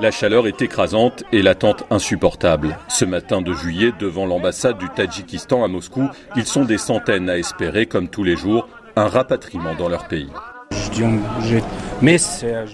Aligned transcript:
La 0.00 0.10
chaleur 0.10 0.46
est 0.48 0.60
écrasante 0.62 1.22
et 1.30 1.42
l'attente 1.42 1.84
insupportable. 1.90 2.76
Ce 2.88 3.04
matin 3.04 3.40
de 3.40 3.52
juillet, 3.52 3.92
devant 3.98 4.26
l'ambassade 4.26 4.78
du 4.78 4.88
Tadjikistan 4.88 5.62
à 5.64 5.68
Moscou, 5.68 6.08
ils 6.36 6.46
sont 6.46 6.64
des 6.64 6.78
centaines 6.78 7.30
à 7.30 7.38
espérer, 7.38 7.86
comme 7.86 8.08
tous 8.08 8.24
les 8.24 8.36
jours, 8.36 8.68
un 8.96 9.06
rapatriement 9.06 9.74
dans 9.76 9.88
leur 9.88 10.08
pays. 10.08 10.30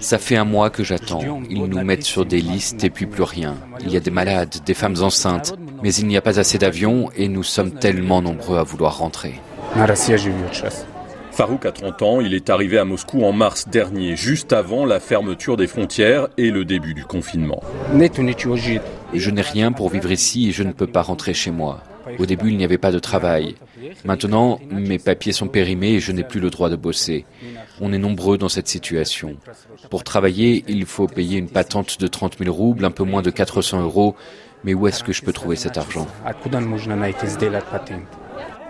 Ça 0.00 0.18
fait 0.18 0.36
un 0.36 0.44
mois 0.44 0.70
que 0.70 0.84
j'attends. 0.84 1.20
Ils 1.48 1.64
nous 1.64 1.84
mettent 1.84 2.04
sur 2.04 2.24
des 2.24 2.40
listes 2.40 2.82
et 2.82 2.90
puis 2.90 3.06
plus 3.06 3.22
rien. 3.22 3.56
Il 3.80 3.90
y 3.90 3.96
a 3.96 4.00
des 4.00 4.10
malades, 4.10 4.56
des 4.64 4.74
femmes 4.74 4.96
enceintes, 5.02 5.54
mais 5.82 5.92
il 5.94 6.06
n'y 6.06 6.16
a 6.16 6.22
pas 6.22 6.38
assez 6.40 6.58
d'avions 6.58 7.10
et 7.14 7.28
nous 7.28 7.42
sommes 7.42 7.72
tellement 7.72 8.22
nombreux 8.22 8.58
à 8.58 8.62
vouloir 8.62 8.98
rentrer. 8.98 9.34
Farouk 11.32 11.64
a 11.64 11.72
30 11.72 12.02
ans, 12.02 12.20
il 12.20 12.34
est 12.34 12.50
arrivé 12.50 12.78
à 12.78 12.84
Moscou 12.84 13.24
en 13.24 13.32
mars 13.32 13.68
dernier, 13.68 14.16
juste 14.16 14.52
avant 14.52 14.84
la 14.84 15.00
fermeture 15.00 15.56
des 15.56 15.66
frontières 15.66 16.28
et 16.36 16.50
le 16.50 16.64
début 16.64 16.94
du 16.94 17.04
confinement. 17.04 17.62
Je 19.14 19.30
n'ai 19.30 19.42
rien 19.42 19.72
pour 19.72 19.88
vivre 19.88 20.10
ici 20.10 20.48
et 20.48 20.52
je 20.52 20.62
ne 20.62 20.72
peux 20.72 20.86
pas 20.86 21.02
rentrer 21.02 21.34
chez 21.34 21.50
moi. 21.50 21.82
Au 22.18 22.26
début, 22.26 22.50
il 22.50 22.56
n'y 22.56 22.64
avait 22.64 22.78
pas 22.78 22.92
de 22.92 22.98
travail. 22.98 23.54
Maintenant, 24.04 24.58
mes 24.70 24.98
papiers 24.98 25.32
sont 25.32 25.48
périmés 25.48 25.94
et 25.94 26.00
je 26.00 26.12
n'ai 26.12 26.24
plus 26.24 26.40
le 26.40 26.50
droit 26.50 26.68
de 26.68 26.76
bosser. 26.76 27.24
On 27.80 27.92
est 27.92 27.98
nombreux 27.98 28.36
dans 28.36 28.48
cette 28.48 28.68
situation. 28.68 29.36
Pour 29.90 30.04
travailler, 30.04 30.64
il 30.68 30.86
faut 30.86 31.06
payer 31.06 31.38
une 31.38 31.48
patente 31.48 32.00
de 32.00 32.06
30 32.06 32.38
000 32.38 32.54
roubles, 32.54 32.84
un 32.84 32.90
peu 32.90 33.04
moins 33.04 33.22
de 33.22 33.30
400 33.30 33.82
euros. 33.82 34.16
Mais 34.64 34.74
où 34.74 34.86
est-ce 34.86 35.04
que 35.04 35.12
je 35.12 35.22
peux 35.22 35.32
trouver 35.32 35.56
cet 35.56 35.78
argent? 35.78 36.06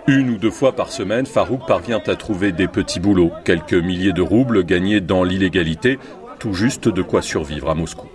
Une 0.07 0.31
ou 0.31 0.37
deux 0.37 0.51
fois 0.51 0.75
par 0.75 0.91
semaine, 0.91 1.27
Farouk 1.27 1.67
parvient 1.67 2.01
à 2.07 2.15
trouver 2.15 2.51
des 2.51 2.67
petits 2.67 2.99
boulots, 2.99 3.31
quelques 3.45 3.73
milliers 3.73 4.13
de 4.13 4.21
roubles 4.21 4.65
gagnés 4.65 4.99
dans 4.99 5.23
l'illégalité, 5.23 5.99
tout 6.39 6.53
juste 6.53 6.89
de 6.89 7.01
quoi 7.03 7.21
survivre 7.21 7.69
à 7.69 7.75
Moscou. 7.75 8.07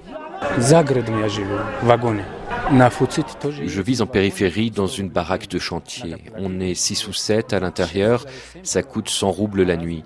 Je 3.67 3.83
vis 3.83 4.03
en 4.03 4.07
périphérie 4.07 4.73
dans 4.73 4.89
une 4.89 5.09
baraque 5.09 5.49
de 5.49 5.61
chantier. 5.61 6.17
On 6.37 6.59
est 6.59 6.75
6 6.75 7.07
ou 7.07 7.13
7 7.13 7.53
à 7.53 7.61
l'intérieur. 7.61 8.27
Ça 8.65 8.83
coûte 8.83 9.09
100 9.09 9.31
roubles 9.31 9.63
la 9.63 9.77
nuit. 9.77 10.03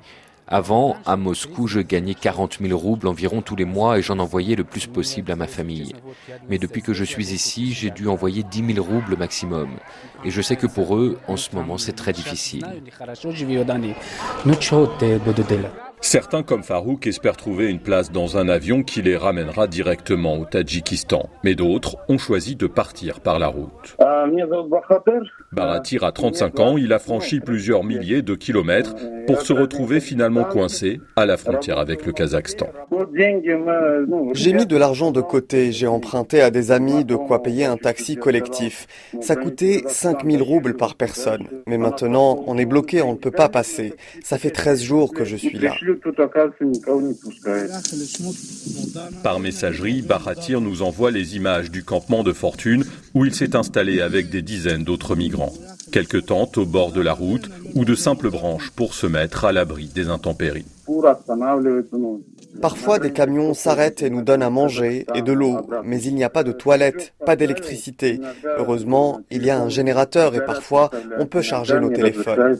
Avant, 0.52 0.96
à 1.06 1.16
Moscou, 1.16 1.68
je 1.68 1.78
gagnais 1.78 2.14
40 2.14 2.58
000 2.60 2.76
roubles 2.76 3.06
environ 3.06 3.40
tous 3.40 3.54
les 3.54 3.64
mois 3.64 3.98
et 3.98 4.02
j'en 4.02 4.18
envoyais 4.18 4.56
le 4.56 4.64
plus 4.64 4.88
possible 4.88 5.30
à 5.30 5.36
ma 5.36 5.46
famille. 5.46 5.94
Mais 6.48 6.58
depuis 6.58 6.82
que 6.82 6.92
je 6.92 7.04
suis 7.04 7.32
ici, 7.32 7.72
j'ai 7.72 7.90
dû 7.90 8.08
envoyer 8.08 8.42
10 8.42 8.74
000 8.74 8.84
roubles 8.84 9.16
maximum. 9.16 9.68
Et 10.24 10.30
je 10.30 10.42
sais 10.42 10.56
que 10.56 10.66
pour 10.66 10.96
eux, 10.96 11.20
en 11.28 11.36
ce 11.36 11.54
moment, 11.54 11.78
c'est 11.78 11.92
très 11.92 12.12
difficile. 12.12 12.66
Certains 16.02 16.42
comme 16.42 16.62
Farouk 16.62 17.06
espèrent 17.06 17.36
trouver 17.36 17.68
une 17.68 17.78
place 17.78 18.10
dans 18.10 18.38
un 18.38 18.48
avion 18.48 18.82
qui 18.82 19.02
les 19.02 19.16
ramènera 19.16 19.66
directement 19.66 20.38
au 20.38 20.44
Tadjikistan. 20.44 21.28
Mais 21.44 21.54
d'autres 21.54 21.96
ont 22.08 22.18
choisi 22.18 22.56
de 22.56 22.66
partir 22.66 23.20
par 23.20 23.38
la 23.38 23.48
route. 23.48 23.96
Baratir 25.52 26.04
a 26.04 26.12
35 26.12 26.60
ans, 26.60 26.76
il 26.76 26.92
a 26.92 26.98
franchi 26.98 27.40
plusieurs 27.40 27.84
milliers 27.84 28.22
de 28.22 28.34
kilomètres 28.34 28.94
pour 29.26 29.42
se 29.42 29.52
retrouver 29.52 30.00
finalement 30.00 30.44
coincé 30.44 31.00
à 31.16 31.26
la 31.26 31.36
frontière 31.36 31.78
avec 31.78 32.06
le 32.06 32.12
Kazakhstan. 32.12 32.68
J'ai 34.34 34.52
mis 34.52 34.66
de 34.66 34.76
l'argent 34.76 35.10
de 35.10 35.20
côté, 35.20 35.72
j'ai 35.72 35.86
emprunté 35.86 36.40
à 36.40 36.50
des 36.50 36.72
amis 36.72 37.04
de 37.04 37.14
quoi 37.14 37.42
payer 37.42 37.66
un 37.66 37.76
taxi 37.76 38.16
collectif. 38.16 38.86
Ça 39.20 39.36
coûtait 39.36 39.82
5000 39.86 40.42
roubles 40.42 40.76
par 40.76 40.94
personne. 40.94 41.46
Mais 41.66 41.78
maintenant, 41.78 42.42
on 42.46 42.56
est 42.58 42.66
bloqué, 42.66 43.02
on 43.02 43.12
ne 43.12 43.18
peut 43.18 43.30
pas 43.30 43.48
passer. 43.48 43.94
Ça 44.22 44.38
fait 44.38 44.50
13 44.50 44.82
jours 44.82 45.12
que 45.12 45.24
je 45.24 45.36
suis 45.36 45.58
là. 45.58 45.74
Par 49.22 49.40
messagerie, 49.40 50.02
Baratir 50.02 50.60
nous 50.60 50.82
envoie 50.82 51.10
les 51.10 51.36
images 51.36 51.70
du 51.70 51.84
campement 51.84 52.22
de 52.22 52.32
fortune 52.32 52.84
où 53.14 53.24
il 53.24 53.34
s'est 53.34 53.56
installé 53.56 54.00
avec 54.00 54.30
des 54.30 54.42
dizaines 54.42 54.84
d'autres 54.84 55.16
migrants. 55.16 55.52
Quelques 55.92 56.26
tentes 56.26 56.58
au 56.58 56.66
bord 56.66 56.92
de 56.92 57.00
la 57.00 57.12
route 57.12 57.50
ou 57.74 57.84
de 57.84 57.94
simples 57.94 58.30
branches 58.30 58.70
pour 58.70 58.94
se 58.94 59.06
mettre 59.06 59.44
à 59.44 59.52
l'abri 59.52 59.90
des 59.94 60.08
intempéries. 60.08 60.66
Parfois, 62.60 62.98
des 62.98 63.12
camions 63.12 63.54
s'arrêtent 63.54 64.02
et 64.02 64.10
nous 64.10 64.22
donnent 64.22 64.42
à 64.42 64.50
manger 64.50 65.06
et 65.14 65.22
de 65.22 65.32
l'eau, 65.32 65.58
mais 65.84 66.02
il 66.02 66.14
n'y 66.14 66.24
a 66.24 66.30
pas 66.30 66.42
de 66.42 66.52
toilettes, 66.52 67.14
pas 67.24 67.36
d'électricité. 67.36 68.20
Heureusement, 68.58 69.20
il 69.30 69.44
y 69.44 69.50
a 69.50 69.60
un 69.60 69.68
générateur 69.68 70.34
et 70.34 70.44
parfois, 70.44 70.90
on 71.18 71.26
peut 71.26 71.42
charger 71.42 71.78
nos 71.78 71.90
téléphones. 71.90 72.58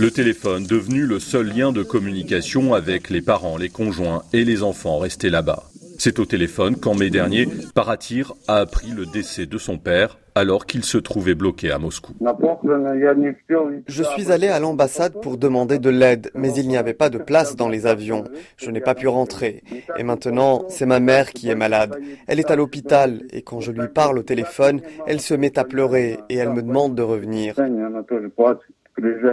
Le 0.00 0.10
téléphone 0.10 0.64
devenu 0.64 1.04
le 1.04 1.18
seul 1.18 1.48
lien 1.48 1.72
de 1.72 1.82
communication 1.82 2.72
avec 2.72 3.10
les 3.10 3.20
parents, 3.20 3.58
les 3.58 3.68
conjoints 3.68 4.22
et 4.32 4.44
les 4.44 4.62
enfants 4.62 4.96
restés 4.96 5.28
là-bas. 5.28 5.64
C'est 5.98 6.18
au 6.18 6.24
téléphone 6.24 6.76
qu'en 6.76 6.94
mai 6.94 7.10
dernier, 7.10 7.46
Paratir 7.74 8.32
a 8.48 8.56
appris 8.56 8.92
le 8.92 9.04
décès 9.04 9.44
de 9.44 9.58
son 9.58 9.76
père 9.76 10.16
alors 10.34 10.64
qu'il 10.64 10.84
se 10.84 10.96
trouvait 10.96 11.34
bloqué 11.34 11.70
à 11.70 11.78
Moscou. 11.78 12.14
Je 13.86 14.02
suis 14.02 14.32
allé 14.32 14.48
à 14.48 14.58
l'ambassade 14.58 15.20
pour 15.20 15.36
demander 15.36 15.78
de 15.78 15.90
l'aide, 15.90 16.30
mais 16.34 16.54
il 16.54 16.68
n'y 16.68 16.78
avait 16.78 16.94
pas 16.94 17.10
de 17.10 17.18
place 17.18 17.54
dans 17.54 17.68
les 17.68 17.86
avions. 17.86 18.24
Je 18.56 18.70
n'ai 18.70 18.80
pas 18.80 18.94
pu 18.94 19.06
rentrer. 19.06 19.62
Et 19.98 20.02
maintenant, 20.02 20.64
c'est 20.68 20.86
ma 20.86 21.00
mère 21.00 21.30
qui 21.32 21.50
est 21.50 21.54
malade. 21.54 22.00
Elle 22.26 22.40
est 22.40 22.50
à 22.50 22.56
l'hôpital 22.56 23.20
et 23.34 23.42
quand 23.42 23.60
je 23.60 23.70
lui 23.70 23.88
parle 23.88 24.16
au 24.18 24.22
téléphone, 24.22 24.80
elle 25.06 25.20
se 25.20 25.34
met 25.34 25.58
à 25.58 25.64
pleurer 25.64 26.20
et 26.30 26.36
elle 26.36 26.54
me 26.54 26.62
demande 26.62 26.94
de 26.94 27.02
revenir. 27.02 27.54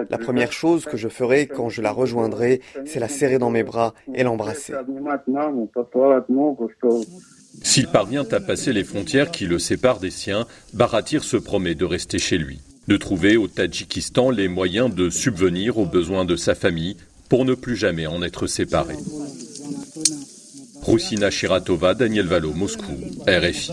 La 0.09 0.17
première 0.17 0.51
chose 0.51 0.85
que 0.85 0.97
je 0.97 1.07
ferai 1.07 1.47
quand 1.47 1.69
je 1.69 1.81
la 1.81 1.91
rejoindrai, 1.91 2.61
c'est 2.85 2.99
la 2.99 3.07
serrer 3.07 3.39
dans 3.39 3.49
mes 3.49 3.63
bras 3.63 3.93
et 4.13 4.23
l'embrasser. 4.23 4.73
S'il 7.63 7.87
parvient 7.87 8.25
à 8.31 8.39
passer 8.39 8.73
les 8.73 8.83
frontières 8.83 9.31
qui 9.31 9.45
le 9.45 9.59
séparent 9.59 9.99
des 9.99 10.11
siens, 10.11 10.45
Baratir 10.73 11.23
se 11.23 11.37
promet 11.37 11.75
de 11.75 11.85
rester 11.85 12.19
chez 12.19 12.37
lui, 12.37 12.61
de 12.87 12.97
trouver 12.97 13.35
au 13.35 13.47
Tadjikistan 13.47 14.29
les 14.29 14.47
moyens 14.47 14.93
de 14.93 15.09
subvenir 15.09 15.77
aux 15.77 15.85
besoins 15.85 16.25
de 16.25 16.35
sa 16.35 16.55
famille 16.55 16.97
pour 17.29 17.45
ne 17.45 17.55
plus 17.55 17.75
jamais 17.75 18.07
en 18.07 18.21
être 18.21 18.47
séparé. 18.47 18.95
Roussina 20.81 21.29
Shiratova, 21.29 21.93
Daniel 21.95 22.27
Valo, 22.27 22.53
Moscou, 22.53 22.93
RFI. 23.27 23.71